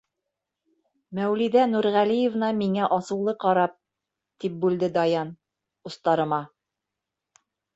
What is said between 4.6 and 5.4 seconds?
бүлде Даян.